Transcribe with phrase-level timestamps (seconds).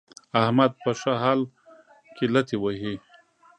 [0.41, 1.39] احمد په ښه حال
[2.15, 2.95] کې لتې وهي.